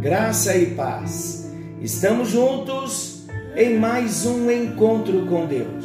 Graça 0.00 0.56
e 0.56 0.74
paz. 0.74 1.52
Estamos 1.82 2.30
juntos 2.30 3.26
em 3.54 3.78
mais 3.78 4.24
um 4.24 4.50
encontro 4.50 5.26
com 5.26 5.44
Deus. 5.44 5.84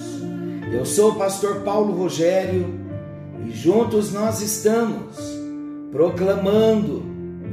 Eu 0.71 0.85
sou 0.85 1.11
o 1.11 1.15
pastor 1.15 1.63
Paulo 1.63 1.93
Rogério 1.93 2.79
e 3.45 3.51
juntos 3.51 4.13
nós 4.13 4.39
estamos 4.41 5.17
proclamando 5.91 7.03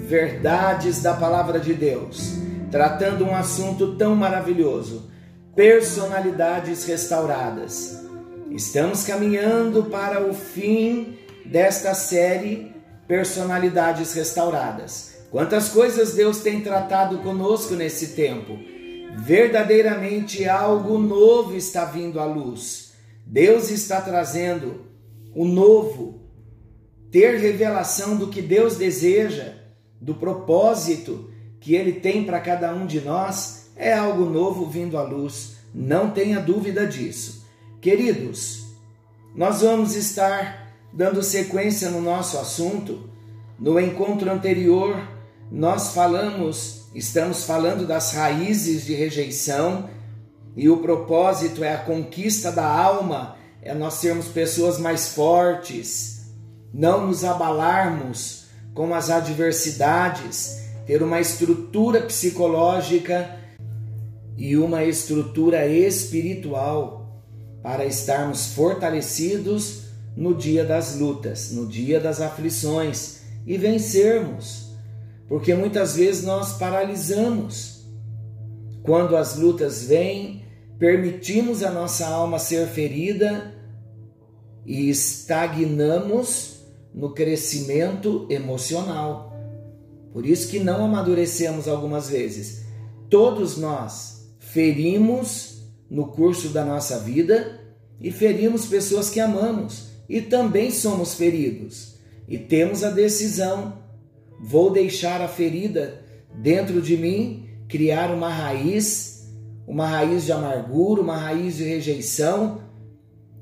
verdades 0.07 1.03
da 1.03 1.15
palavra 1.15 1.59
de 1.59 1.75
Deus, 1.75 2.35
tratando 2.71 3.25
um 3.25 3.35
assunto 3.35 3.97
tão 3.97 4.15
maravilhoso: 4.15 5.11
personalidades 5.57 6.85
restauradas. 6.85 8.05
Estamos 8.53 9.03
caminhando 9.03 9.87
para 9.87 10.25
o 10.25 10.33
fim 10.33 11.19
desta 11.45 11.93
série 11.93 12.71
Personalidades 13.09 14.15
Restauradas. 14.15 15.12
Quantas 15.33 15.71
coisas 15.71 16.13
Deus 16.13 16.41
tem 16.41 16.61
tratado 16.61 17.21
conosco 17.21 17.75
nesse 17.75 18.09
tempo. 18.09 18.59
Verdadeiramente 19.17 20.47
algo 20.47 20.99
novo 20.99 21.57
está 21.57 21.87
vindo 21.87 22.21
à 22.21 22.27
luz. 22.27 22.93
Deus 23.25 23.71
está 23.71 24.03
trazendo 24.03 24.83
o 25.35 25.47
novo. 25.47 26.21
Ter 27.11 27.39
revelação 27.39 28.15
do 28.15 28.29
que 28.29 28.43
Deus 28.43 28.77
deseja, 28.77 29.55
do 29.99 30.15
propósito 30.15 31.31
que 31.59 31.75
Ele 31.75 31.93
tem 31.95 32.25
para 32.25 32.39
cada 32.39 32.75
um 32.75 32.85
de 32.85 33.01
nós, 33.01 33.71
é 33.75 33.91
algo 33.91 34.27
novo 34.27 34.67
vindo 34.67 34.99
à 34.99 35.03
luz. 35.03 35.57
Não 35.75 36.11
tenha 36.11 36.41
dúvida 36.41 36.87
disso. 36.87 37.47
Queridos, 37.81 38.67
nós 39.35 39.63
vamos 39.63 39.97
estar 39.97 40.77
dando 40.93 41.23
sequência 41.23 41.89
no 41.89 42.03
nosso 42.03 42.37
assunto. 42.37 43.11
No 43.59 43.81
encontro 43.81 44.31
anterior, 44.31 45.22
nós 45.51 45.93
falamos, 45.93 46.87
estamos 46.95 47.45
falando 47.45 47.87
das 47.87 48.13
raízes 48.13 48.85
de 48.85 48.95
rejeição 48.95 49.89
e 50.57 50.69
o 50.69 50.79
propósito 50.79 51.65
é 51.65 51.75
a 51.75 51.79
conquista 51.79 52.53
da 52.53 52.67
alma, 52.67 53.37
é 53.63 53.75
nós 53.75 53.95
sermos 53.95 54.27
pessoas 54.27 54.79
mais 54.79 55.09
fortes, 55.09 56.27
não 56.73 57.07
nos 57.07 57.25
abalarmos 57.25 58.47
com 58.75 58.95
as 58.95 59.11
adversidades, 59.11 60.63
ter 60.87 61.03
uma 61.03 61.21
estrutura 61.21 62.03
psicológica 62.03 63.39
e 64.37 64.57
uma 64.57 64.85
estrutura 64.85 65.67
espiritual 65.67 67.23
para 67.63 67.85
estarmos 67.85 68.47
fortalecidos 68.55 69.83
no 70.17 70.35
dia 70.35 70.65
das 70.65 70.97
lutas, 70.97 71.53
no 71.53 71.67
dia 71.67 72.01
das 72.01 72.21
aflições 72.21 73.21
e 73.47 73.57
vencermos. 73.57 74.62
Porque 75.33 75.55
muitas 75.55 75.97
vezes 75.97 76.25
nós 76.25 76.59
paralisamos. 76.59 77.87
Quando 78.83 79.17
as 79.17 79.35
lutas 79.35 79.83
vêm, 79.83 80.45
permitimos 80.79 81.63
a 81.63 81.71
nossa 81.71 82.07
alma 82.07 82.39
ser 82.39 82.67
ferida 82.67 83.51
e 84.67 84.91
estagnamos 84.91 86.67
no 86.95 87.15
crescimento 87.15 88.27
emocional. 88.29 89.35
Por 90.13 90.27
isso 90.27 90.51
que 90.51 90.61
não 90.61 90.85
amadurecemos 90.85 91.67
algumas 91.67 92.11
vezes. 92.11 92.67
Todos 93.09 93.57
nós 93.57 94.29
ferimos 94.39 95.63
no 95.89 96.09
curso 96.09 96.51
da 96.51 96.63
nossa 96.63 96.99
vida 96.99 97.59
e 97.99 98.11
ferimos 98.11 98.67
pessoas 98.67 99.09
que 99.09 99.19
amamos 99.19 99.87
e 100.07 100.21
também 100.21 100.71
somos 100.71 101.15
feridos. 101.15 101.95
E 102.29 102.37
temos 102.37 102.85
a 102.85 102.91
decisão: 102.91 103.82
vou 104.43 104.73
deixar 104.73 105.21
a 105.21 105.29
ferida 105.29 106.03
dentro 106.35 106.83
de 106.83 106.97
mim 106.97 107.49
criar 107.69 108.13
uma 108.13 108.29
raiz, 108.29 109.33
uma 109.67 109.87
raiz 109.87 110.25
de 110.25 110.33
amargura, 110.33 111.01
uma 111.01 111.17
raiz 111.17 111.57
de 111.57 111.65
rejeição, 111.65 112.61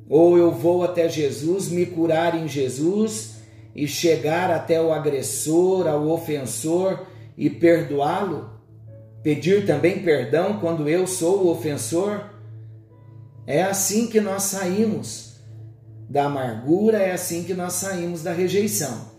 ou 0.09 0.37
eu 0.37 0.53
vou 0.53 0.85
até 0.85 1.09
Jesus, 1.09 1.69
me 1.69 1.87
curar 1.87 2.37
em 2.37 2.47
Jesus 2.47 3.37
e 3.75 3.89
chegar 3.89 4.51
até 4.51 4.81
o 4.81 4.93
agressor, 4.93 5.89
ao 5.89 6.07
ofensor 6.09 7.07
e 7.37 7.49
perdoá-lo? 7.49 8.51
Pedir 9.23 9.67
também 9.67 10.03
perdão 10.03 10.59
quando 10.61 10.89
eu 10.89 11.07
sou 11.07 11.45
o 11.45 11.51
ofensor? 11.51 12.25
É 13.47 13.63
assim 13.63 14.07
que 14.07 14.21
nós 14.21 14.45
saímos 14.45 15.41
da 16.09 16.27
amargura, 16.27 16.99
é 16.99 17.13
assim 17.13 17.43
que 17.45 17.55
nós 17.55 17.75
saímos 17.75 18.23
da 18.23 18.33
rejeição. 18.33 19.10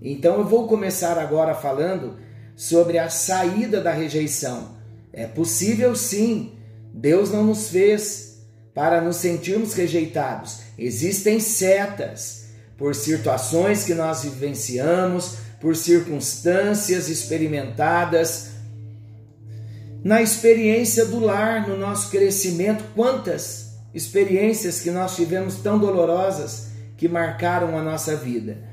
Então 0.00 0.38
eu 0.38 0.44
vou 0.44 0.68
começar 0.68 1.18
agora 1.18 1.54
falando 1.54 2.16
sobre 2.54 2.98
a 2.98 3.08
saída 3.08 3.80
da 3.80 3.92
rejeição. 3.92 4.76
É 5.12 5.26
possível 5.26 5.94
sim, 5.96 6.52
Deus 6.92 7.30
não 7.30 7.44
nos 7.44 7.68
fez 7.68 8.38
para 8.74 9.00
nos 9.00 9.16
sentirmos 9.16 9.74
rejeitados. 9.74 10.60
Existem 10.78 11.40
setas 11.40 12.48
por 12.76 12.94
situações 12.94 13.84
que 13.84 13.94
nós 13.94 14.22
vivenciamos, 14.22 15.36
por 15.60 15.74
circunstâncias 15.74 17.08
experimentadas, 17.08 18.50
na 20.04 20.22
experiência 20.22 21.04
do 21.06 21.18
lar, 21.18 21.66
no 21.68 21.76
nosso 21.76 22.10
crescimento, 22.10 22.84
quantas 22.94 23.72
experiências 23.92 24.80
que 24.80 24.92
nós 24.92 25.16
tivemos 25.16 25.56
tão 25.56 25.76
dolorosas 25.78 26.68
que 26.96 27.08
marcaram 27.08 27.76
a 27.76 27.82
nossa 27.82 28.14
vida. 28.14 28.67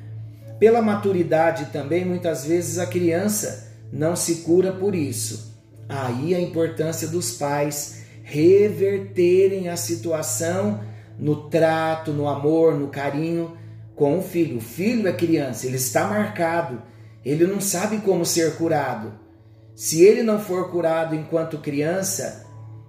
Pela 0.60 0.82
maturidade 0.82 1.66
também, 1.66 2.06
muitas 2.06 2.46
vezes 2.46 2.80
a 2.80 2.86
criança 2.86 3.72
não 3.92 4.16
se 4.16 4.36
cura 4.38 4.72
por 4.72 4.96
isso. 4.96 5.54
Aí 5.88 6.34
a 6.34 6.40
importância 6.40 7.08
dos 7.08 7.32
pais 7.34 8.04
reverterem 8.24 9.70
a 9.70 9.78
situação 9.78 10.82
no 11.20 11.50
trato, 11.50 12.12
no 12.12 12.28
amor, 12.28 12.76
no 12.76 12.88
carinho 12.88 13.58
com 13.96 14.18
o 14.18 14.22
filho. 14.22 14.58
O 14.58 14.62
filho 14.62 15.08
é 15.08 15.14
criança, 15.14 15.68
ele 15.68 15.78
está 15.78 16.08
marcado, 16.08 16.82
ele 17.24 17.46
não 17.46 17.62
sabe 17.62 17.98
como 17.98 18.26
ser 18.26 18.56
curado. 18.56 19.14
Se 19.76 20.04
ele 20.04 20.24
não 20.24 20.40
for 20.40 20.72
curado 20.72 21.16
enquanto 21.16 21.58
criança, 21.60 22.46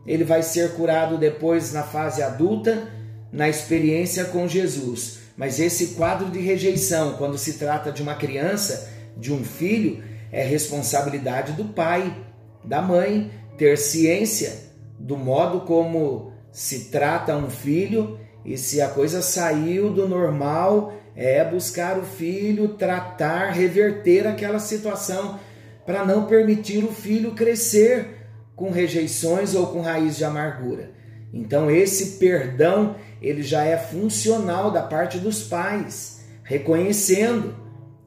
ele 0.06 0.24
vai 0.24 0.42
ser 0.42 0.72
curado 0.74 1.18
depois 1.18 1.72
na 1.72 1.82
fase 1.82 2.22
adulta, 2.22 2.88
na 3.32 3.48
experiência 3.48 4.24
com 4.26 4.46
Jesus. 4.46 5.25
Mas 5.36 5.60
esse 5.60 5.88
quadro 5.88 6.30
de 6.30 6.40
rejeição, 6.40 7.14
quando 7.14 7.36
se 7.36 7.54
trata 7.54 7.92
de 7.92 8.02
uma 8.02 8.14
criança, 8.14 8.90
de 9.16 9.32
um 9.32 9.44
filho, 9.44 10.02
é 10.32 10.42
responsabilidade 10.42 11.52
do 11.52 11.64
pai, 11.66 12.16
da 12.64 12.80
mãe, 12.80 13.30
ter 13.56 13.76
ciência 13.78 14.66
do 14.98 15.16
modo 15.16 15.60
como 15.60 16.32
se 16.50 16.86
trata 16.90 17.36
um 17.36 17.50
filho 17.50 18.18
e 18.44 18.56
se 18.56 18.80
a 18.80 18.88
coisa 18.88 19.20
saiu 19.20 19.90
do 19.90 20.08
normal, 20.08 20.94
é 21.14 21.44
buscar 21.44 21.98
o 21.98 22.02
filho, 22.02 22.68
tratar, 22.68 23.50
reverter 23.50 24.26
aquela 24.26 24.58
situação 24.58 25.38
para 25.84 26.04
não 26.04 26.26
permitir 26.26 26.84
o 26.84 26.92
filho 26.92 27.32
crescer 27.32 28.28
com 28.54 28.70
rejeições 28.70 29.54
ou 29.54 29.66
com 29.66 29.80
raiz 29.80 30.16
de 30.16 30.24
amargura. 30.24 30.90
Então 31.32 31.70
esse 31.70 32.18
perdão, 32.18 32.96
ele 33.20 33.42
já 33.42 33.64
é 33.64 33.76
funcional 33.76 34.70
da 34.70 34.82
parte 34.82 35.18
dos 35.18 35.42
pais, 35.42 36.24
reconhecendo, 36.42 37.54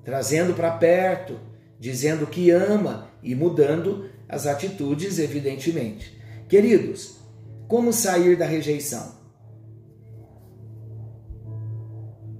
trazendo 0.03 0.53
para 0.53 0.71
perto, 0.71 1.39
dizendo 1.79 2.27
que 2.27 2.51
ama 2.51 3.09
e 3.21 3.35
mudando 3.35 4.09
as 4.27 4.45
atitudes, 4.45 5.19
evidentemente. 5.19 6.17
Queridos, 6.47 7.17
como 7.67 7.91
sair 7.91 8.35
da 8.35 8.45
rejeição? 8.45 9.17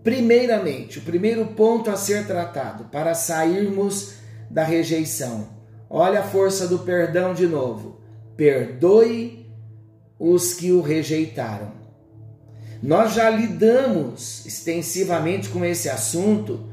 Primeiramente, 0.03 0.99
o 0.99 1.01
primeiro 1.01 1.45
ponto 1.47 1.89
a 1.89 1.95
ser 1.95 2.25
tratado 2.25 2.85
para 2.85 3.13
sairmos 3.13 4.15
da 4.49 4.63
rejeição. 4.63 5.49
Olha 5.89 6.21
a 6.21 6.23
força 6.23 6.67
do 6.67 6.79
perdão 6.79 7.33
de 7.33 7.45
novo 7.45 7.99
perdoe 8.39 9.51
os 10.17 10.53
que 10.53 10.71
o 10.71 10.79
rejeitaram. 10.79 11.73
Nós 12.81 13.13
já 13.13 13.29
lidamos 13.29 14.45
extensivamente 14.45 15.49
com 15.49 15.65
esse 15.65 15.89
assunto 15.89 16.69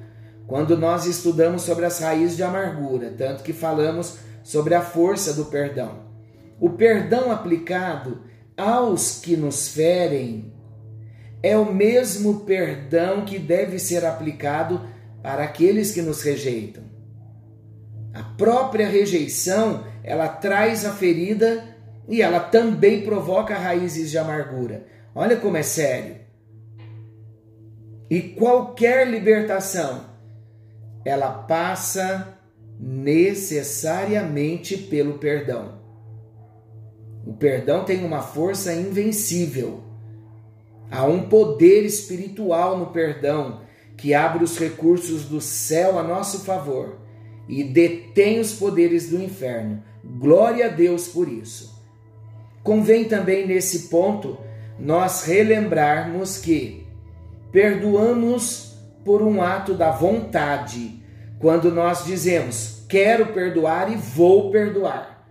quando 0.46 0.76
nós 0.76 1.06
estudamos 1.06 1.62
sobre 1.62 1.84
as 1.84 1.98
raízes 1.98 2.36
de 2.36 2.44
amargura, 2.44 3.12
tanto 3.16 3.42
que 3.42 3.52
falamos 3.52 4.18
sobre 4.44 4.74
a 4.74 4.80
força 4.80 5.32
do 5.32 5.46
perdão. 5.46 6.06
O 6.60 6.70
perdão 6.70 7.32
aplicado 7.32 8.22
aos 8.56 9.18
que 9.18 9.36
nos 9.36 9.68
ferem 9.68 10.52
é 11.42 11.58
o 11.58 11.72
mesmo 11.72 12.40
perdão 12.40 13.24
que 13.24 13.38
deve 13.38 13.78
ser 13.78 14.04
aplicado 14.04 14.80
para 15.22 15.42
aqueles 15.42 15.90
que 15.90 16.00
nos 16.00 16.22
rejeitam. 16.22 16.84
A 18.14 18.22
própria 18.22 18.88
rejeição 18.88 19.84
ela 20.02 20.28
traz 20.28 20.84
a 20.86 20.92
ferida 20.92 21.64
e 22.08 22.22
ela 22.22 22.38
também 22.38 23.02
provoca 23.02 23.58
raízes 23.58 24.10
de 24.10 24.16
amargura. 24.16 24.86
Olha 25.18 25.36
como 25.38 25.56
é 25.56 25.62
sério. 25.62 26.16
E 28.10 28.20
qualquer 28.20 29.08
libertação, 29.08 30.04
ela 31.06 31.32
passa 31.32 32.38
necessariamente 32.78 34.76
pelo 34.76 35.14
perdão. 35.14 35.80
O 37.26 37.32
perdão 37.32 37.82
tem 37.82 38.04
uma 38.04 38.20
força 38.20 38.74
invencível. 38.74 39.82
Há 40.90 41.06
um 41.06 41.30
poder 41.30 41.86
espiritual 41.86 42.76
no 42.76 42.88
perdão 42.88 43.62
que 43.96 44.12
abre 44.12 44.44
os 44.44 44.58
recursos 44.58 45.24
do 45.24 45.40
céu 45.40 45.98
a 45.98 46.02
nosso 46.02 46.44
favor 46.44 46.98
e 47.48 47.64
detém 47.64 48.38
os 48.38 48.52
poderes 48.52 49.08
do 49.08 49.18
inferno. 49.22 49.82
Glória 50.04 50.66
a 50.66 50.68
Deus 50.68 51.08
por 51.08 51.26
isso. 51.26 51.74
Convém 52.62 53.04
também 53.06 53.46
nesse 53.46 53.88
ponto 53.88 54.44
nós 54.78 55.24
relembrarmos 55.24 56.38
que 56.38 56.86
perdoamos 57.50 58.76
por 59.04 59.22
um 59.22 59.40
ato 59.42 59.74
da 59.74 59.90
vontade, 59.90 61.02
quando 61.38 61.70
nós 61.70 62.04
dizemos 62.04 62.76
quero 62.88 63.26
perdoar 63.26 63.92
e 63.92 63.96
vou 63.96 64.50
perdoar. 64.50 65.26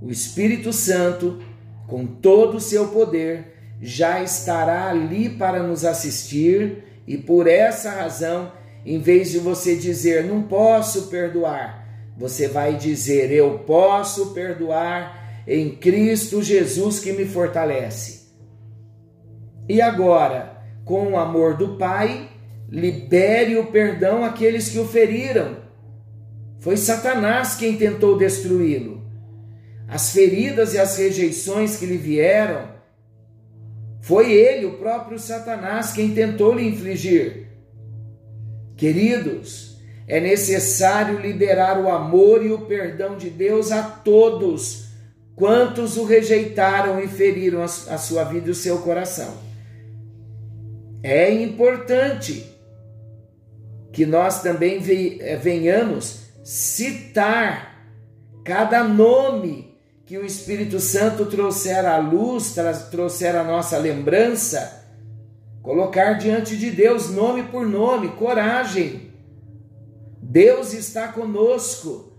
O 0.00 0.10
Espírito 0.10 0.72
Santo, 0.72 1.40
com 1.86 2.06
todo 2.06 2.56
o 2.56 2.60
seu 2.60 2.88
poder, 2.88 3.54
já 3.80 4.22
estará 4.22 4.88
ali 4.88 5.28
para 5.28 5.62
nos 5.62 5.84
assistir 5.84 6.84
e 7.06 7.16
por 7.16 7.46
essa 7.46 7.90
razão, 7.90 8.52
em 8.84 9.00
vez 9.00 9.30
de 9.30 9.38
você 9.38 9.76
dizer 9.76 10.24
não 10.24 10.42
posso 10.42 11.08
perdoar, 11.08 11.86
você 12.16 12.48
vai 12.48 12.74
dizer 12.74 13.30
eu 13.30 13.60
posso 13.60 14.32
perdoar 14.32 15.42
em 15.46 15.70
Cristo 15.70 16.42
Jesus 16.42 16.98
que 16.98 17.12
me 17.12 17.24
fortalece. 17.24 18.15
E 19.68 19.80
agora, 19.80 20.60
com 20.84 21.12
o 21.12 21.18
amor 21.18 21.56
do 21.56 21.76
Pai, 21.76 22.28
libere 22.68 23.56
o 23.56 23.66
perdão 23.66 24.24
àqueles 24.24 24.68
que 24.68 24.78
o 24.78 24.86
feriram. 24.86 25.56
Foi 26.60 26.76
Satanás 26.76 27.54
quem 27.54 27.76
tentou 27.76 28.16
destruí-lo. 28.16 29.04
As 29.88 30.10
feridas 30.10 30.74
e 30.74 30.78
as 30.78 30.96
rejeições 30.96 31.76
que 31.76 31.86
lhe 31.86 31.96
vieram 31.96 32.76
foi 34.00 34.32
ele, 34.32 34.66
o 34.66 34.74
próprio 34.74 35.18
Satanás, 35.18 35.92
quem 35.92 36.14
tentou 36.14 36.54
lhe 36.54 36.66
infligir. 36.66 37.48
Queridos, 38.76 39.80
é 40.06 40.20
necessário 40.20 41.18
liberar 41.18 41.80
o 41.80 41.88
amor 41.88 42.44
e 42.44 42.52
o 42.52 42.66
perdão 42.66 43.16
de 43.16 43.28
Deus 43.28 43.72
a 43.72 43.82
todos 43.82 44.86
quantos 45.34 45.96
o 45.96 46.04
rejeitaram 46.04 47.00
e 47.00 47.08
feriram 47.08 47.62
a 47.62 47.68
sua 47.68 48.24
vida 48.24 48.48
e 48.48 48.52
o 48.52 48.54
seu 48.54 48.78
coração. 48.78 49.45
É 51.08 51.32
importante 51.32 52.52
que 53.92 54.04
nós 54.04 54.42
também 54.42 54.82
eh, 55.20 55.36
venhamos 55.36 56.22
citar 56.42 57.80
cada 58.42 58.82
nome 58.82 59.78
que 60.04 60.18
o 60.18 60.26
Espírito 60.26 60.80
Santo 60.80 61.26
trouxer 61.26 61.86
à 61.86 61.96
luz, 61.98 62.56
trouxer 62.90 63.36
a 63.36 63.44
nossa 63.44 63.78
lembrança, 63.78 64.84
colocar 65.62 66.14
diante 66.14 66.56
de 66.56 66.72
Deus 66.72 67.08
nome 67.10 67.44
por 67.44 67.64
nome, 67.64 68.08
coragem. 68.08 69.12
Deus 70.20 70.74
está 70.74 71.06
conosco. 71.06 72.12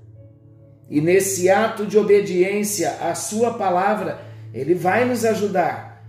E 0.89 1.01
nesse 1.01 1.49
ato 1.49 1.85
de 1.85 1.97
obediência 1.97 2.99
à 3.01 3.13
Sua 3.13 3.55
palavra, 3.55 4.21
Ele 4.53 4.73
vai 4.73 5.03
nos 5.03 5.25
ajudar. 5.25 6.07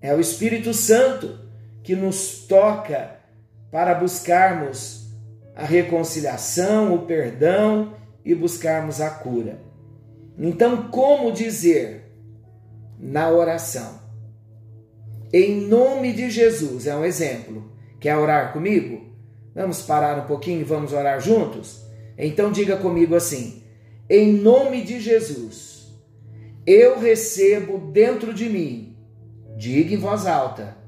É 0.00 0.14
o 0.14 0.20
Espírito 0.20 0.72
Santo 0.72 1.44
que 1.86 1.94
nos 1.94 2.40
toca 2.48 3.12
para 3.70 3.94
buscarmos 3.94 5.06
a 5.54 5.64
reconciliação, 5.64 6.92
o 6.92 7.06
perdão 7.06 7.94
e 8.24 8.34
buscarmos 8.34 9.00
a 9.00 9.08
cura. 9.08 9.60
Então, 10.36 10.88
como 10.88 11.30
dizer 11.30 12.12
na 12.98 13.30
oração? 13.30 14.00
Em 15.32 15.60
nome 15.60 16.12
de 16.12 16.28
Jesus, 16.28 16.88
é 16.88 16.96
um 16.96 17.04
exemplo. 17.04 17.70
Quer 18.00 18.16
orar 18.16 18.52
comigo? 18.52 19.06
Vamos 19.54 19.80
parar 19.82 20.18
um 20.18 20.26
pouquinho 20.26 20.62
e 20.62 20.64
vamos 20.64 20.92
orar 20.92 21.20
juntos? 21.20 21.86
Então 22.18 22.50
diga 22.50 22.76
comigo 22.76 23.14
assim: 23.14 23.62
Em 24.10 24.32
nome 24.32 24.82
de 24.82 24.98
Jesus, 24.98 25.86
eu 26.66 26.98
recebo 26.98 27.78
dentro 27.78 28.34
de 28.34 28.48
mim, 28.48 28.96
diga 29.56 29.94
em 29.94 29.98
voz 29.98 30.26
alta, 30.26 30.84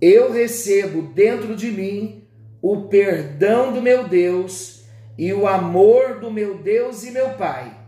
eu 0.00 0.32
recebo 0.32 1.02
dentro 1.02 1.54
de 1.54 1.70
mim 1.70 2.24
o 2.60 2.82
perdão 2.82 3.72
do 3.72 3.82
meu 3.82 4.08
Deus 4.08 4.84
e 5.18 5.32
o 5.32 5.46
amor 5.46 6.20
do 6.20 6.30
meu 6.30 6.58
Deus 6.58 7.04
e 7.04 7.10
meu 7.10 7.30
Pai 7.30 7.86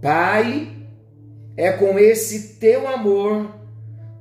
Pai, 0.00 0.72
é 1.56 1.72
com 1.72 1.98
esse 1.98 2.54
teu 2.54 2.88
amor, 2.88 3.54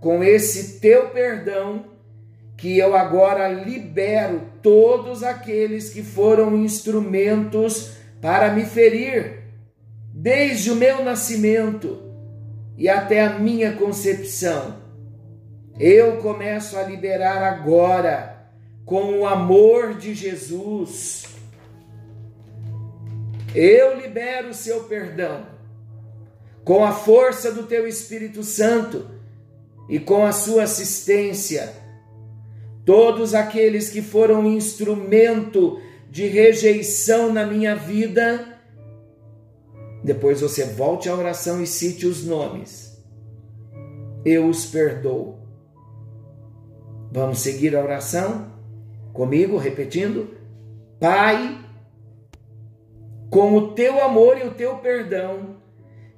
com 0.02 0.22
esse 0.22 0.80
teu 0.80 1.10
perdão, 1.10 1.86
que 2.58 2.78
eu 2.78 2.94
agora 2.94 3.48
libero 3.48 4.42
todos 4.62 5.24
aqueles 5.24 5.90
que 5.90 6.04
foram 6.04 6.58
instrumentos 6.58 7.94
para 8.22 8.52
me 8.54 8.66
ferir, 8.66 9.44
desde 10.14 10.70
o 10.70 10.76
meu 10.76 11.02
nascimento 11.02 12.04
e 12.78 12.90
até 12.90 13.22
a 13.22 13.40
minha 13.40 13.72
concepção. 13.72 14.76
Eu 15.80 16.18
começo 16.18 16.78
a 16.78 16.84
liberar 16.84 17.42
agora, 17.42 18.50
com 18.86 19.20
o 19.20 19.26
amor 19.26 19.96
de 19.96 20.14
Jesus. 20.14 21.24
Eu 23.56 23.98
libero 23.98 24.50
o 24.50 24.54
seu 24.54 24.84
perdão 24.84 25.58
com 26.70 26.86
a 26.86 26.92
força 26.92 27.52
do 27.52 27.64
teu 27.64 27.88
Espírito 27.88 28.44
Santo 28.44 29.10
e 29.90 29.98
com 29.98 30.24
a 30.24 30.32
sua 30.32 30.64
assistência, 30.66 31.74
todos 32.86 33.34
aqueles 33.34 33.90
que 33.90 34.04
foram 34.04 34.46
instrumento 34.46 35.82
de 36.12 36.28
rejeição 36.28 37.34
na 37.34 37.44
minha 37.44 37.76
vida, 37.76 38.60
depois 40.04 40.42
você 40.42 40.66
volte 40.66 41.10
à 41.10 41.16
oração 41.16 41.60
e 41.60 41.66
cite 41.66 42.06
os 42.06 42.24
nomes. 42.24 42.96
Eu 44.24 44.48
os 44.48 44.68
perdoo. 44.68 45.39
Vamos 47.12 47.40
seguir 47.40 47.76
a 47.76 47.84
oração 47.84 48.52
comigo, 49.14 49.58
repetindo: 49.58 50.38
Pai, 51.00 51.58
com 53.30 53.56
o 53.56 53.72
teu 53.74 54.04
amor 54.04 54.38
e 54.38 54.48
o 54.48 54.52
teu 54.52 54.78
perdão, 54.78 55.58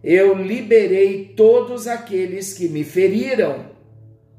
eu 0.04 0.34
liberei 0.34 1.34
todos 1.36 1.88
aqueles 1.88 2.54
que 2.54 2.68
me 2.68 2.84
feriram 2.84 3.72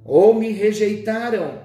ou 0.05 0.35
me 0.35 0.51
rejeitaram. 0.53 1.63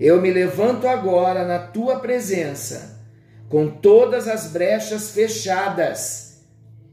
Eu 0.00 0.20
me 0.20 0.30
levanto 0.30 0.86
agora 0.86 1.44
na 1.44 1.58
tua 1.58 1.98
presença, 1.98 3.04
com 3.48 3.68
todas 3.68 4.28
as 4.28 4.52
brechas 4.52 5.10
fechadas. 5.10 6.46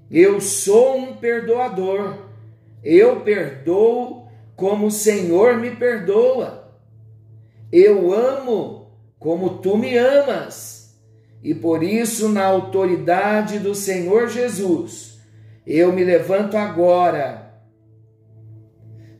Eu 0.09 0.41
sou 0.41 0.97
um 0.97 1.15
perdoador. 1.15 2.25
Eu 2.83 3.21
perdoo 3.21 4.27
como 4.55 4.87
o 4.87 4.91
Senhor 4.91 5.57
me 5.57 5.71
perdoa. 5.71 6.64
Eu 7.77 8.13
amo 8.13 8.87
como 9.19 9.57
tu 9.57 9.75
me 9.75 9.97
amas. 9.97 10.97
E 11.43 11.53
por 11.53 11.83
isso, 11.83 12.29
na 12.29 12.45
autoridade 12.45 13.59
do 13.59 13.75
Senhor 13.75 14.29
Jesus, 14.29 15.19
eu 15.67 15.91
me 15.91 16.01
levanto 16.01 16.55
agora 16.55 17.53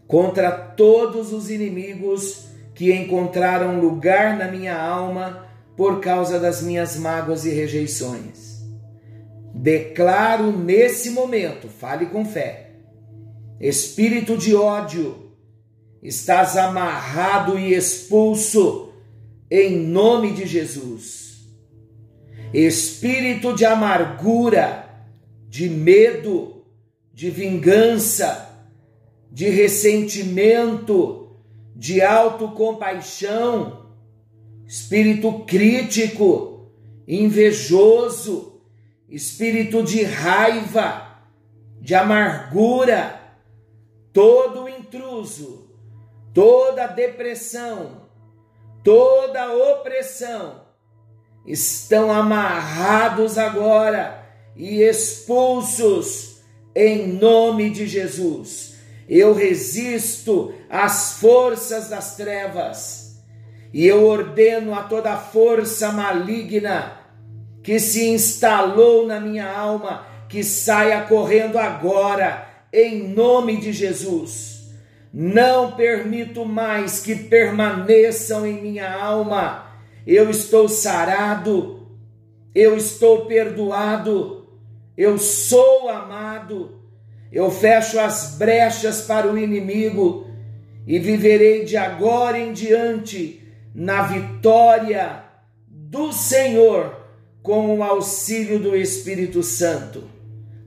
contra 0.07 0.53
todos 0.53 1.33
os 1.33 1.49
inimigos 1.51 2.47
que 2.73 2.93
encontraram 2.93 3.81
lugar 3.81 4.37
na 4.37 4.49
minha 4.49 4.81
alma 4.81 5.45
por 5.75 5.99
causa 5.99 6.39
das 6.39 6.61
minhas 6.61 6.95
mágoas 6.95 7.43
e 7.45 7.49
rejeições. 7.49 8.63
Declaro 9.53 10.57
nesse 10.57 11.09
momento, 11.09 11.67
fale 11.67 12.05
com 12.05 12.23
fé, 12.23 12.71
espírito 13.59 14.37
de 14.37 14.55
ódio, 14.55 15.24
estás 16.07 16.55
amarrado 16.55 17.57
e 17.57 17.73
expulso 17.73 18.93
em 19.49 19.75
nome 19.77 20.33
de 20.33 20.45
Jesus. 20.45 21.25
Espírito 22.53 23.55
de 23.55 23.65
amargura, 23.65 24.87
de 25.49 25.67
medo, 25.67 26.63
de 27.11 27.29
vingança, 27.29 28.49
de 29.31 29.49
ressentimento, 29.49 31.37
de 31.75 32.01
autocompaixão, 32.01 33.87
espírito 34.65 35.43
crítico, 35.45 36.69
invejoso, 37.07 38.61
espírito 39.09 39.83
de 39.83 40.03
raiva, 40.03 41.19
de 41.81 41.93
amargura, 41.95 43.21
todo 44.13 44.69
intruso, 44.69 45.64
toda 46.35 46.85
depressão, 46.85 48.01
toda 48.83 49.53
opressão 49.53 50.65
estão 51.47 52.11
amarrados 52.11 53.37
agora 53.37 54.21
e 54.53 54.81
expulsos 54.81 56.41
em 56.75 57.07
nome 57.07 57.69
de 57.69 57.87
Jesus. 57.87 58.75
Eu 59.07 59.33
resisto 59.33 60.53
às 60.69 61.19
forças 61.19 61.87
das 61.87 62.17
trevas 62.17 63.23
e 63.73 63.87
eu 63.87 64.05
ordeno 64.05 64.73
a 64.73 64.83
toda 64.83 65.15
força 65.15 65.91
maligna 65.93 66.99
que 67.63 67.79
se 67.79 68.09
instalou 68.09 69.07
na 69.07 69.21
minha 69.21 69.49
alma 69.49 70.05
que 70.27 70.43
saia 70.43 71.03
correndo 71.03 71.57
agora, 71.57 72.45
em 72.73 73.07
nome 73.07 73.57
de 73.57 73.71
Jesus. 73.71 74.54
Não 75.17 75.71
permito 75.71 76.43
mais 76.43 76.99
que 76.99 77.15
permaneçam 77.15 78.45
em 78.45 78.61
minha 78.61 78.93
alma. 79.01 79.65
Eu 80.05 80.29
estou 80.29 80.67
sarado, 80.67 81.87
eu 82.53 82.75
estou 82.75 83.25
perdoado, 83.25 84.45
eu 84.97 85.17
sou 85.17 85.87
amado. 85.87 86.81
Eu 87.31 87.49
fecho 87.49 87.97
as 87.97 88.35
brechas 88.37 89.03
para 89.03 89.31
o 89.31 89.37
inimigo 89.37 90.27
e 90.85 90.99
viverei 90.99 91.63
de 91.63 91.77
agora 91.77 92.37
em 92.37 92.51
diante 92.51 93.41
na 93.73 94.01
vitória 94.01 95.23
do 95.65 96.11
Senhor 96.11 96.93
com 97.41 97.77
o 97.77 97.81
auxílio 97.81 98.59
do 98.59 98.75
Espírito 98.75 99.41
Santo. 99.41 100.03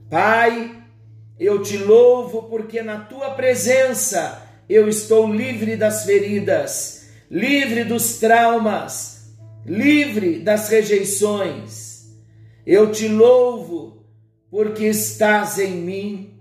Pai, 0.09 0.78
eu 1.39 1.61
te 1.61 1.77
louvo 1.77 2.43
porque 2.43 2.81
na 2.81 2.99
tua 2.99 3.31
presença 3.31 4.43
eu 4.67 4.89
estou 4.89 5.31
livre 5.33 5.77
das 5.77 6.03
feridas, 6.03 7.09
livre 7.31 7.83
dos 7.83 8.19
traumas, 8.19 9.31
livre 9.65 10.39
das 10.39 10.69
rejeições. 10.69 12.09
Eu 12.65 12.91
te 12.91 13.07
louvo 13.07 14.05
porque 14.51 14.85
estás 14.85 15.57
em 15.57 15.71
mim. 15.71 16.33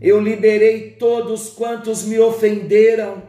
Eu 0.00 0.20
liberei 0.20 0.92
todos 0.92 1.48
quantos 1.48 2.04
me 2.04 2.20
ofenderam, 2.20 3.24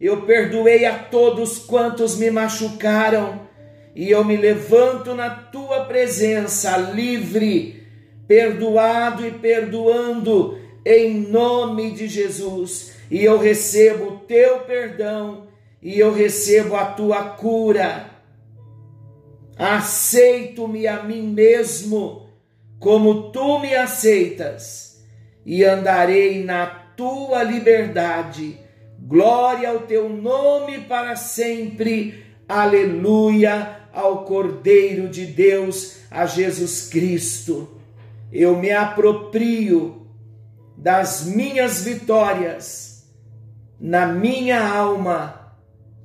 eu 0.00 0.22
perdoei 0.22 0.86
a 0.86 0.98
todos 0.98 1.58
quantos 1.58 2.16
me 2.16 2.30
machucaram 2.30 3.46
e 3.94 4.10
eu 4.10 4.24
me 4.24 4.36
levanto 4.36 5.14
na 5.14 5.28
tua 5.28 5.84
presença, 5.84 6.76
livre, 6.76 7.85
perdoado 8.26 9.26
e 9.26 9.30
perdoando, 9.30 10.58
em 10.84 11.20
nome 11.20 11.92
de 11.92 12.08
Jesus. 12.08 12.96
E 13.10 13.24
eu 13.24 13.38
recebo 13.38 14.04
o 14.04 14.18
teu 14.18 14.60
perdão 14.60 15.46
e 15.82 16.00
eu 16.00 16.12
recebo 16.12 16.74
a 16.74 16.84
tua 16.86 17.22
cura. 17.30 18.10
Aceito-me 19.56 20.86
a 20.86 21.02
mim 21.02 21.22
mesmo, 21.22 22.28
como 22.78 23.30
tu 23.30 23.60
me 23.60 23.74
aceitas, 23.74 25.02
e 25.44 25.64
andarei 25.64 26.42
na 26.42 26.66
tua 26.66 27.42
liberdade. 27.42 28.58
Glória 28.98 29.70
ao 29.70 29.80
teu 29.80 30.08
nome 30.08 30.80
para 30.80 31.14
sempre. 31.14 32.24
Aleluia 32.48 33.82
ao 33.92 34.24
Cordeiro 34.24 35.08
de 35.08 35.24
Deus, 35.24 35.98
a 36.10 36.26
Jesus 36.26 36.88
Cristo. 36.88 37.75
Eu 38.38 38.56
me 38.58 38.70
aproprio 38.70 40.06
das 40.76 41.24
minhas 41.24 41.80
vitórias 41.80 43.06
na 43.80 44.06
minha 44.06 44.60
alma, 44.62 45.56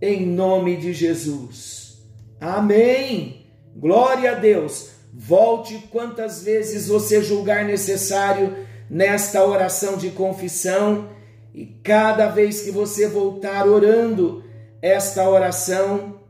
em 0.01 0.25
nome 0.25 0.77
de 0.77 0.93
Jesus. 0.93 2.01
Amém. 2.39 3.47
Glória 3.75 4.31
a 4.31 4.35
Deus. 4.35 4.91
Volte 5.13 5.89
quantas 5.91 6.41
vezes 6.41 6.87
você 6.87 7.21
julgar 7.21 7.65
necessário 7.65 8.55
nesta 8.89 9.45
oração 9.45 9.97
de 9.97 10.09
confissão, 10.11 11.09
e 11.53 11.65
cada 11.83 12.29
vez 12.29 12.61
que 12.61 12.71
você 12.71 13.09
voltar 13.09 13.67
orando 13.67 14.41
esta 14.81 15.29
oração, 15.29 16.21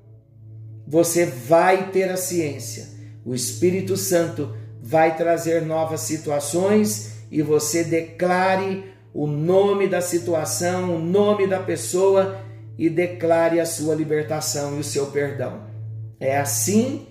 você 0.87 1.27
vai 1.27 1.91
ter 1.91 2.09
a 2.09 2.17
ciência. 2.17 2.89
O 3.23 3.35
Espírito 3.35 3.95
Santo 3.95 4.59
vai 4.91 5.15
trazer 5.15 5.61
novas 5.61 6.01
situações 6.01 7.13
e 7.31 7.41
você 7.41 7.81
declare 7.81 8.93
o 9.13 9.25
nome 9.25 9.87
da 9.87 10.01
situação, 10.01 10.93
o 10.93 10.99
nome 10.99 11.47
da 11.47 11.59
pessoa 11.59 12.41
e 12.77 12.89
declare 12.89 13.61
a 13.61 13.65
sua 13.65 13.95
libertação 13.95 14.75
e 14.75 14.81
o 14.81 14.83
seu 14.83 15.05
perdão. 15.05 15.61
É 16.19 16.37
assim 16.37 17.07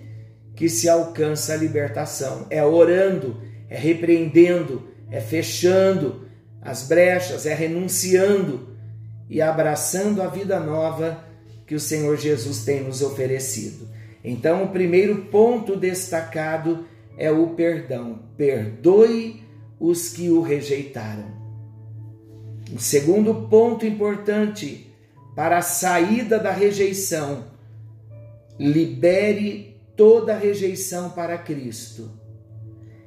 que 0.55 0.69
se 0.69 0.87
alcança 0.87 1.53
a 1.53 1.57
libertação. 1.57 2.45
É 2.51 2.63
orando, 2.63 3.41
é 3.67 3.79
repreendendo, 3.79 4.87
é 5.09 5.19
fechando 5.19 6.27
as 6.61 6.83
brechas, 6.87 7.47
é 7.47 7.53
renunciando 7.55 8.77
e 9.27 9.41
abraçando 9.41 10.21
a 10.21 10.27
vida 10.27 10.59
nova 10.59 11.25
que 11.65 11.73
o 11.73 11.79
Senhor 11.79 12.15
Jesus 12.15 12.63
tem 12.63 12.83
nos 12.83 13.01
oferecido. 13.01 13.89
Então, 14.23 14.65
o 14.65 14.69
primeiro 14.69 15.23
ponto 15.31 15.75
destacado 15.75 16.90
é 17.21 17.29
o 17.31 17.49
perdão. 17.49 18.19
Perdoe 18.35 19.43
os 19.79 20.09
que 20.09 20.31
o 20.31 20.41
rejeitaram. 20.41 21.39
O 22.73 22.79
segundo 22.79 23.47
ponto 23.47 23.85
importante 23.85 24.91
para 25.35 25.59
a 25.59 25.61
saída 25.61 26.39
da 26.39 26.51
rejeição: 26.51 27.45
libere 28.59 29.77
toda 29.95 30.35
rejeição 30.35 31.11
para 31.11 31.37
Cristo. 31.37 32.09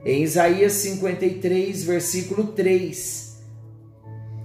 Em 0.05 0.23
Isaías 0.23 0.75
53, 0.75 1.83
versículo 1.83 2.49
3, 2.49 3.43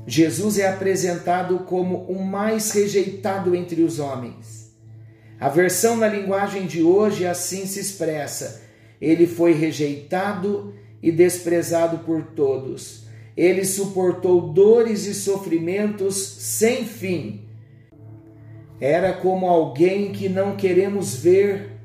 Jesus 0.07 0.57
é 0.57 0.67
apresentado 0.67 1.59
como 1.59 2.05
o 2.05 2.23
mais 2.23 2.71
rejeitado 2.71 3.53
entre 3.53 3.83
os 3.83 3.99
homens. 3.99 4.73
A 5.39 5.47
versão 5.47 5.95
na 5.95 6.07
linguagem 6.07 6.65
de 6.65 6.81
hoje 6.81 7.27
assim 7.27 7.67
se 7.67 7.79
expressa: 7.79 8.68
ele 9.01 9.27
foi 9.27 9.53
rejeitado 9.53 10.73
e 11.01 11.11
desprezado 11.11 11.99
por 11.99 12.23
todos. 12.23 13.07
Ele 13.35 13.63
suportou 13.63 14.53
dores 14.53 15.05
e 15.05 15.13
sofrimentos 15.13 16.15
sem 16.17 16.83
fim. 16.85 17.45
Era 18.81 19.13
como 19.13 19.47
alguém 19.47 20.11
que 20.11 20.27
não 20.27 20.55
queremos 20.55 21.15
ver. 21.15 21.77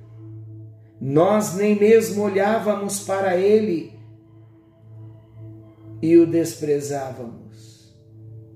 Nós 1.00 1.54
nem 1.54 1.78
mesmo 1.78 2.22
olhávamos 2.22 3.00
para 3.00 3.36
ele 3.36 3.92
e 6.02 6.16
o 6.16 6.26
desprezávamos. 6.26 7.94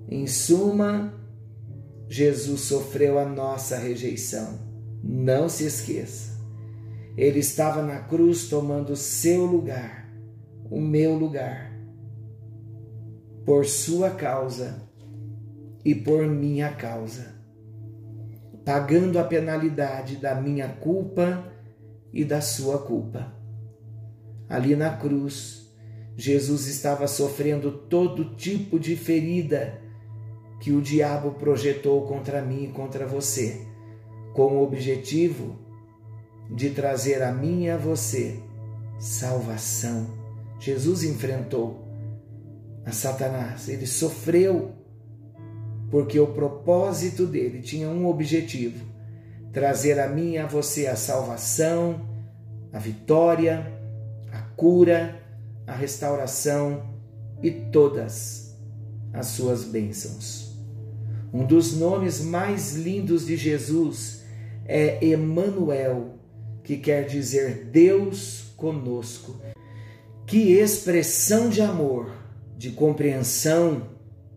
Em 0.08 0.26
suma, 0.26 1.14
Jesus 2.08 2.62
sofreu 2.62 3.18
a 3.18 3.24
nossa 3.24 3.76
rejeição. 3.76 4.58
Não 5.02 5.48
se 5.48 5.64
esqueça. 5.64 6.37
Ele 7.18 7.40
estava 7.40 7.82
na 7.82 7.98
cruz 7.98 8.48
tomando 8.48 8.94
seu 8.94 9.44
lugar, 9.44 10.08
o 10.70 10.80
meu 10.80 11.16
lugar, 11.16 11.76
por 13.44 13.66
sua 13.66 14.10
causa 14.10 14.88
e 15.84 15.96
por 15.96 16.24
minha 16.28 16.70
causa, 16.70 17.34
pagando 18.64 19.18
a 19.18 19.24
penalidade 19.24 20.14
da 20.14 20.36
minha 20.36 20.68
culpa 20.68 21.52
e 22.12 22.24
da 22.24 22.40
sua 22.40 22.78
culpa. 22.78 23.34
Ali 24.48 24.76
na 24.76 24.96
cruz, 24.96 25.74
Jesus 26.16 26.68
estava 26.68 27.08
sofrendo 27.08 27.72
todo 27.72 28.36
tipo 28.36 28.78
de 28.78 28.94
ferida 28.94 29.82
que 30.60 30.70
o 30.70 30.80
diabo 30.80 31.32
projetou 31.32 32.06
contra 32.06 32.40
mim 32.40 32.66
e 32.66 32.72
contra 32.72 33.08
você, 33.08 33.66
com 34.34 34.58
o 34.58 34.62
objetivo 34.62 35.66
de 36.50 36.70
trazer 36.70 37.22
a 37.22 37.32
mim 37.32 37.64
e 37.64 37.70
a 37.70 37.76
você 37.76 38.40
salvação. 38.98 40.06
Jesus 40.58 41.04
enfrentou 41.04 41.86
a 42.84 42.90
Satanás, 42.90 43.68
ele 43.68 43.86
sofreu, 43.86 44.72
porque 45.90 46.18
o 46.18 46.28
propósito 46.28 47.26
dele 47.26 47.60
tinha 47.60 47.88
um 47.88 48.06
objetivo: 48.06 48.84
trazer 49.52 50.00
a 50.00 50.08
mim 50.08 50.32
e 50.32 50.38
a 50.38 50.46
você 50.46 50.86
a 50.86 50.96
salvação, 50.96 52.08
a 52.72 52.78
vitória, 52.78 53.72
a 54.32 54.40
cura, 54.56 55.22
a 55.66 55.72
restauração 55.72 56.82
e 57.42 57.50
todas 57.50 58.56
as 59.12 59.26
suas 59.26 59.64
bênçãos. 59.64 60.48
Um 61.32 61.44
dos 61.44 61.76
nomes 61.76 62.20
mais 62.20 62.74
lindos 62.74 63.26
de 63.26 63.36
Jesus 63.36 64.24
é 64.64 65.04
Emanuel, 65.04 66.17
que 66.68 66.76
quer 66.76 67.06
dizer 67.06 67.70
Deus 67.72 68.52
conosco. 68.54 69.40
Que 70.26 70.52
expressão 70.52 71.48
de 71.48 71.62
amor, 71.62 72.12
de 72.58 72.72
compreensão 72.72 73.88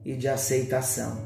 e 0.06 0.16
de 0.16 0.30
aceitação. 0.30 1.26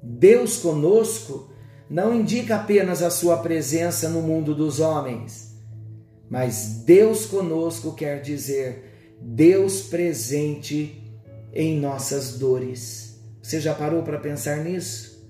Deus 0.00 0.58
conosco 0.58 1.50
não 1.90 2.14
indica 2.14 2.54
apenas 2.54 3.02
a 3.02 3.10
sua 3.10 3.38
presença 3.38 4.08
no 4.08 4.22
mundo 4.22 4.54
dos 4.54 4.78
homens, 4.78 5.56
mas 6.30 6.84
Deus 6.86 7.26
conosco 7.26 7.92
quer 7.96 8.22
dizer 8.22 9.16
Deus 9.20 9.80
presente 9.80 11.12
em 11.52 11.76
nossas 11.80 12.38
dores. 12.38 13.20
Você 13.42 13.60
já 13.60 13.74
parou 13.74 14.04
para 14.04 14.20
pensar 14.20 14.62
nisso? 14.62 15.26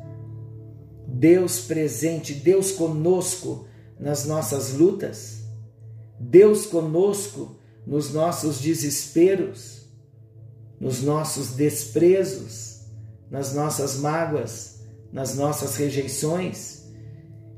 Deus 1.08 1.60
presente, 1.60 2.34
Deus 2.34 2.70
conosco 2.70 3.66
nas 3.98 4.24
nossas 4.24 4.72
lutas, 4.74 5.42
Deus 6.18 6.66
conosco 6.66 7.56
nos 7.86 8.12
nossos 8.12 8.60
desesperos, 8.60 9.86
nos 10.80 11.02
nossos 11.02 11.52
desprezos, 11.52 12.80
nas 13.30 13.54
nossas 13.54 13.96
mágoas, 13.98 14.80
nas 15.12 15.34
nossas 15.36 15.76
rejeições. 15.76 16.84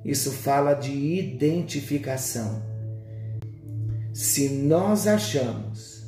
Isso 0.05 0.31
fala 0.31 0.75
de 0.75 0.93
identificação. 0.93 2.63
Se 4.13 4.49
nós 4.49 5.07
achamos 5.07 6.05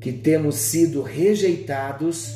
que 0.00 0.12
temos 0.12 0.56
sido 0.56 1.02
rejeitados, 1.02 2.34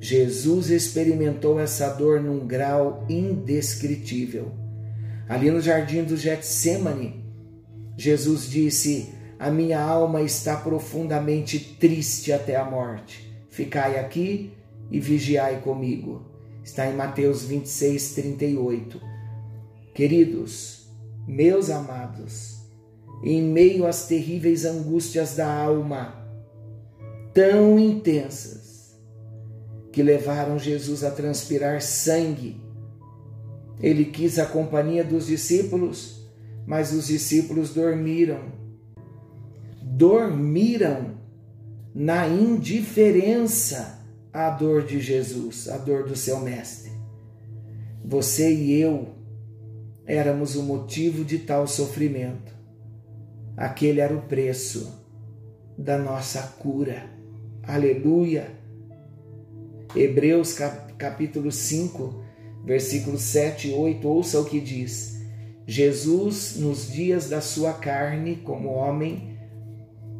Jesus 0.00 0.70
experimentou 0.70 1.60
essa 1.60 1.90
dor 1.90 2.20
num 2.20 2.46
grau 2.46 3.04
indescritível. 3.08 4.52
Ali 5.30 5.48
no 5.48 5.60
jardim 5.60 6.02
do 6.02 6.16
Getsemane, 6.16 7.24
Jesus 7.96 8.50
disse: 8.50 9.14
A 9.38 9.48
minha 9.48 9.80
alma 9.80 10.22
está 10.22 10.56
profundamente 10.56 11.76
triste 11.78 12.32
até 12.32 12.56
a 12.56 12.64
morte. 12.64 13.32
Ficai 13.48 13.96
aqui 13.96 14.52
e 14.90 14.98
vigiai 14.98 15.60
comigo. 15.60 16.26
Está 16.64 16.88
em 16.88 16.96
Mateus 16.96 17.44
26, 17.44 18.14
38. 18.14 19.00
Queridos, 19.94 20.88
meus 21.28 21.70
amados, 21.70 22.64
em 23.22 23.40
meio 23.40 23.86
às 23.86 24.08
terríveis 24.08 24.64
angústias 24.64 25.36
da 25.36 25.46
alma, 25.46 26.26
tão 27.32 27.78
intensas, 27.78 28.98
que 29.92 30.02
levaram 30.02 30.58
Jesus 30.58 31.04
a 31.04 31.10
transpirar 31.12 31.80
sangue, 31.80 32.60
ele 33.82 34.04
quis 34.04 34.38
a 34.38 34.46
companhia 34.46 35.02
dos 35.02 35.26
discípulos, 35.26 36.26
mas 36.66 36.92
os 36.92 37.06
discípulos 37.06 37.72
dormiram. 37.72 38.40
Dormiram 39.82 41.18
na 41.94 42.28
indiferença 42.28 43.98
à 44.32 44.50
dor 44.50 44.84
de 44.84 45.00
Jesus, 45.00 45.68
à 45.68 45.76
dor 45.76 46.04
do 46.04 46.14
seu 46.14 46.40
Mestre. 46.40 46.92
Você 48.04 48.52
e 48.52 48.80
eu 48.80 49.08
éramos 50.06 50.56
o 50.56 50.62
motivo 50.62 51.24
de 51.24 51.38
tal 51.38 51.66
sofrimento. 51.66 52.52
Aquele 53.56 54.00
era 54.00 54.14
o 54.14 54.22
preço 54.22 55.00
da 55.76 55.98
nossa 55.98 56.42
cura. 56.58 57.04
Aleluia! 57.62 58.50
Hebreus 59.94 60.56
capítulo 60.98 61.50
5, 61.50 62.22
versículos 62.64 63.22
7 63.22 63.68
e 63.68 63.72
8, 63.72 64.08
ouça 64.08 64.40
o 64.40 64.44
que 64.44 64.60
diz. 64.60 65.20
Jesus, 65.66 66.56
nos 66.56 66.90
dias 66.90 67.28
da 67.28 67.40
sua 67.40 67.72
carne, 67.72 68.36
como 68.36 68.70
homem, 68.70 69.38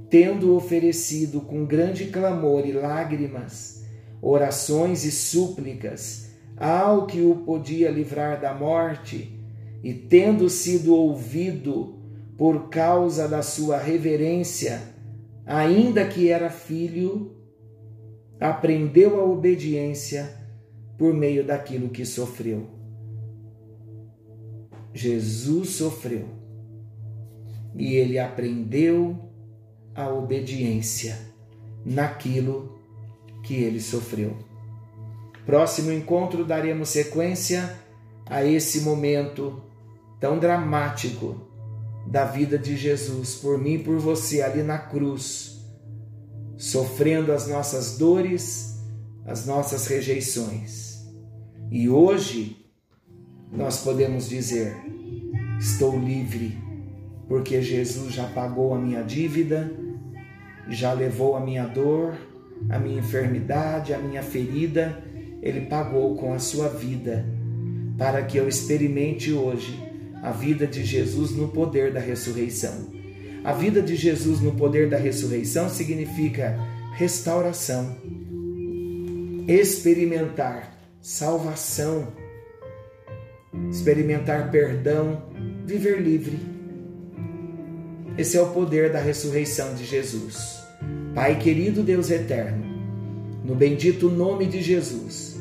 tendo 0.08 0.54
oferecido 0.56 1.40
com 1.40 1.64
grande 1.64 2.06
clamor 2.06 2.66
e 2.66 2.72
lágrimas, 2.72 3.84
orações 4.20 5.04
e 5.04 5.10
súplicas 5.10 6.30
ao 6.56 7.06
que 7.06 7.22
o 7.22 7.36
podia 7.36 7.90
livrar 7.90 8.40
da 8.40 8.52
morte, 8.52 9.40
e 9.82 9.94
tendo 9.94 10.50
sido 10.50 10.94
ouvido 10.94 11.98
por 12.36 12.68
causa 12.68 13.26
da 13.26 13.40
sua 13.40 13.78
reverência, 13.78 14.82
ainda 15.46 16.06
que 16.06 16.28
era 16.28 16.50
filho, 16.50 17.34
aprendeu 18.38 19.18
a 19.20 19.24
obediência 19.24 20.39
por 21.00 21.14
meio 21.14 21.42
daquilo 21.42 21.88
que 21.88 22.04
sofreu. 22.04 22.68
Jesus 24.92 25.70
sofreu 25.70 26.28
e 27.74 27.94
ele 27.94 28.18
aprendeu 28.18 29.18
a 29.94 30.10
obediência 30.10 31.18
naquilo 31.86 32.78
que 33.42 33.54
ele 33.54 33.80
sofreu. 33.80 34.36
Próximo 35.46 35.90
encontro 35.90 36.44
daremos 36.44 36.90
sequência 36.90 37.78
a 38.26 38.44
esse 38.44 38.82
momento 38.82 39.62
tão 40.20 40.38
dramático 40.38 41.48
da 42.06 42.26
vida 42.26 42.58
de 42.58 42.76
Jesus 42.76 43.36
por 43.36 43.56
mim 43.56 43.76
e 43.76 43.82
por 43.82 43.98
você 43.98 44.42
ali 44.42 44.62
na 44.62 44.76
cruz, 44.76 45.64
sofrendo 46.58 47.32
as 47.32 47.48
nossas 47.48 47.96
dores, 47.96 48.78
as 49.24 49.46
nossas 49.46 49.86
rejeições. 49.86 50.89
E 51.70 51.88
hoje 51.88 52.56
nós 53.52 53.78
podemos 53.84 54.28
dizer: 54.28 54.74
estou 55.60 55.96
livre, 55.96 56.58
porque 57.28 57.62
Jesus 57.62 58.12
já 58.12 58.24
pagou 58.24 58.74
a 58.74 58.78
minha 58.78 59.02
dívida, 59.02 59.70
já 60.68 60.92
levou 60.92 61.36
a 61.36 61.40
minha 61.40 61.66
dor, 61.66 62.16
a 62.68 62.76
minha 62.76 62.98
enfermidade, 62.98 63.94
a 63.94 63.98
minha 63.98 64.20
ferida, 64.20 65.00
ele 65.40 65.66
pagou 65.66 66.16
com 66.16 66.34
a 66.34 66.40
sua 66.40 66.68
vida, 66.68 67.24
para 67.96 68.24
que 68.24 68.36
eu 68.36 68.48
experimente 68.48 69.32
hoje 69.32 69.78
a 70.24 70.32
vida 70.32 70.66
de 70.66 70.84
Jesus 70.84 71.30
no 71.30 71.48
poder 71.48 71.92
da 71.92 72.00
ressurreição. 72.00 72.88
A 73.44 73.52
vida 73.52 73.80
de 73.80 73.94
Jesus 73.94 74.40
no 74.40 74.52
poder 74.52 74.90
da 74.90 74.98
ressurreição 74.98 75.68
significa 75.68 76.58
restauração, 76.96 77.96
experimentar 79.46 80.79
salvação, 81.00 82.08
experimentar 83.70 84.50
perdão, 84.50 85.22
viver 85.64 86.00
livre. 86.00 86.38
Esse 88.18 88.36
é 88.36 88.42
o 88.42 88.50
poder 88.50 88.92
da 88.92 89.00
ressurreição 89.00 89.74
de 89.74 89.84
Jesus. 89.84 90.60
Pai 91.14 91.38
querido 91.38 91.82
Deus 91.82 92.10
eterno, 92.10 92.64
no 93.44 93.54
bendito 93.54 94.08
nome 94.08 94.46
de 94.46 94.62
Jesus, 94.62 95.38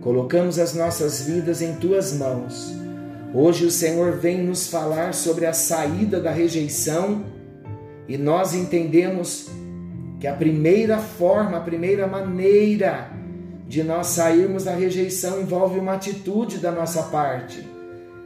colocamos 0.00 0.58
as 0.58 0.74
nossas 0.74 1.22
vidas 1.22 1.62
em 1.62 1.74
tuas 1.76 2.12
mãos 2.12 2.82
Hoje 3.34 3.64
o 3.64 3.70
Senhor 3.70 4.18
vem 4.18 4.42
nos 4.42 4.68
falar 4.68 5.14
sobre 5.14 5.46
a 5.46 5.54
saída 5.54 6.20
da 6.20 6.30
rejeição 6.30 7.24
e 8.06 8.18
nós 8.18 8.54
entendemos 8.54 9.48
que 10.20 10.26
a 10.26 10.34
primeira 10.34 10.98
forma, 10.98 11.56
a 11.56 11.60
primeira 11.60 12.06
maneira 12.06 13.10
de 13.72 13.82
nós 13.82 14.08
sairmos 14.08 14.64
da 14.64 14.74
rejeição 14.74 15.40
envolve 15.40 15.78
uma 15.78 15.94
atitude 15.94 16.58
da 16.58 16.70
nossa 16.70 17.04
parte, 17.04 17.66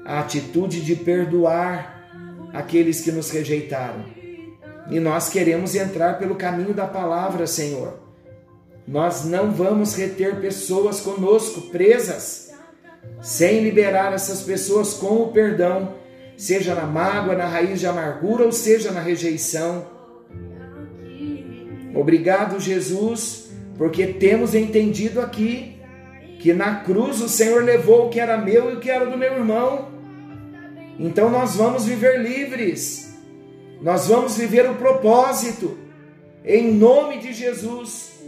a 0.04 0.18
atitude 0.18 0.80
de 0.80 0.96
perdoar 0.96 2.50
aqueles 2.52 3.00
que 3.00 3.12
nos 3.12 3.30
rejeitaram. 3.30 4.04
E 4.90 4.98
nós 4.98 5.28
queremos 5.28 5.76
entrar 5.76 6.18
pelo 6.18 6.34
caminho 6.34 6.74
da 6.74 6.84
palavra, 6.84 7.46
Senhor. 7.46 7.96
Nós 8.88 9.24
não 9.24 9.52
vamos 9.52 9.94
reter 9.94 10.40
pessoas 10.40 10.98
conosco 10.98 11.60
presas 11.70 12.52
sem 13.20 13.62
liberar 13.62 14.12
essas 14.12 14.42
pessoas 14.42 14.94
com 14.94 15.22
o 15.22 15.28
perdão, 15.28 15.94
seja 16.36 16.74
na 16.74 16.86
mágoa, 16.86 17.36
na 17.36 17.46
raiz 17.46 17.78
de 17.78 17.86
amargura 17.86 18.44
ou 18.44 18.50
seja 18.50 18.90
na 18.90 19.00
rejeição. 19.00 19.86
Obrigado, 21.94 22.58
Jesus, 22.58 23.45
porque 23.76 24.06
temos 24.06 24.54
entendido 24.54 25.20
aqui 25.20 25.76
que 26.38 26.52
na 26.52 26.76
cruz 26.76 27.20
o 27.20 27.28
Senhor 27.28 27.64
levou 27.64 28.06
o 28.06 28.10
que 28.10 28.20
era 28.20 28.38
meu 28.38 28.70
e 28.70 28.74
o 28.74 28.80
que 28.80 28.90
era 28.90 29.06
do 29.06 29.18
meu 29.18 29.34
irmão. 29.34 29.88
Então 30.98 31.30
nós 31.30 31.56
vamos 31.56 31.84
viver 31.84 32.20
livres, 32.20 33.14
nós 33.82 34.06
vamos 34.06 34.36
viver 34.36 34.68
o 34.70 34.76
propósito, 34.76 35.76
em 36.44 36.72
nome 36.72 37.18
de 37.18 37.32
Jesus, 37.32 38.20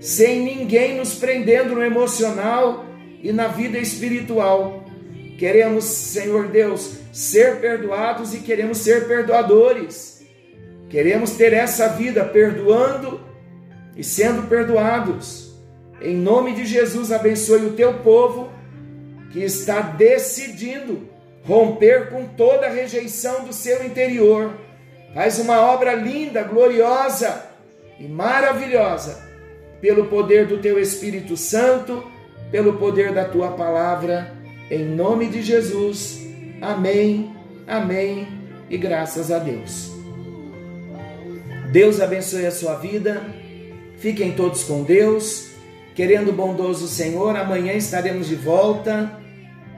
sem 0.00 0.40
ninguém 0.40 0.96
nos 0.96 1.14
prendendo 1.14 1.74
no 1.74 1.84
emocional 1.84 2.84
e 3.22 3.32
na 3.32 3.48
vida 3.48 3.78
espiritual. 3.78 4.84
Queremos, 5.38 5.84
Senhor 5.84 6.48
Deus, 6.48 6.96
ser 7.12 7.60
perdoados 7.60 8.34
e 8.34 8.38
queremos 8.38 8.78
ser 8.78 9.06
perdoadores. 9.06 10.26
Queremos 10.88 11.32
ter 11.32 11.52
essa 11.52 11.88
vida 11.88 12.24
perdoando 12.24 13.29
e 14.00 14.02
sendo 14.02 14.48
perdoados. 14.48 15.52
Em 16.00 16.16
nome 16.16 16.54
de 16.54 16.64
Jesus, 16.64 17.12
abençoe 17.12 17.66
o 17.66 17.72
teu 17.74 17.98
povo 17.98 18.48
que 19.30 19.40
está 19.40 19.82
decidindo 19.82 21.06
romper 21.44 22.08
com 22.08 22.24
toda 22.24 22.66
a 22.66 22.70
rejeição 22.70 23.44
do 23.44 23.52
seu 23.52 23.84
interior. 23.84 24.54
Faz 25.12 25.38
uma 25.38 25.60
obra 25.60 25.92
linda, 25.92 26.42
gloriosa 26.42 27.44
e 27.98 28.08
maravilhosa 28.08 29.22
pelo 29.82 30.06
poder 30.06 30.46
do 30.46 30.56
teu 30.56 30.78
Espírito 30.78 31.36
Santo 31.36 32.02
pelo 32.50 32.78
poder 32.78 33.12
da 33.12 33.26
tua 33.26 33.52
palavra, 33.52 34.32
em 34.70 34.82
nome 34.82 35.28
de 35.28 35.42
Jesus. 35.42 36.20
Amém, 36.62 37.36
amém 37.66 38.26
e 38.70 38.78
graças 38.78 39.30
a 39.30 39.38
Deus. 39.38 39.92
Deus 41.70 42.00
abençoe 42.00 42.46
a 42.46 42.50
sua 42.50 42.74
vida, 42.76 43.22
fiquem 44.00 44.32
todos 44.32 44.64
com 44.64 44.82
Deus, 44.82 45.50
querendo 45.94 46.30
o 46.30 46.32
bondoso 46.32 46.88
Senhor, 46.88 47.36
amanhã 47.36 47.74
estaremos 47.74 48.26
de 48.26 48.34
volta 48.34 49.20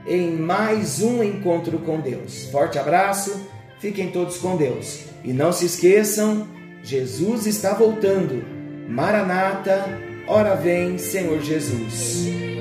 em 0.07 0.31
mais 0.31 1.01
um 1.01 1.21
encontro 1.21 1.77
com 1.79 1.99
Deus. 1.99 2.45
Forte 2.45 2.79
abraço, 2.79 3.47
fiquem 3.79 4.09
todos 4.09 4.37
com 4.37 4.55
Deus. 4.55 5.05
E 5.23 5.31
não 5.31 5.51
se 5.51 5.65
esqueçam, 5.65 6.47
Jesus 6.81 7.45
está 7.45 7.73
voltando. 7.73 8.43
Maranata, 8.87 9.99
ora 10.27 10.55
vem, 10.55 10.97
Senhor 10.97 11.41
Jesus. 11.41 12.52